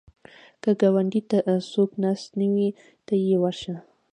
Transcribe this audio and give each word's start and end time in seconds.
که 0.61 0.71
ګاونډي 0.79 1.21
ته 1.29 1.37
څوک 1.71 1.91
ناست 2.03 2.29
نه 2.39 2.47
وي، 2.53 2.69
ته 3.05 3.13
یې 3.25 3.37
ورشه 3.41 3.75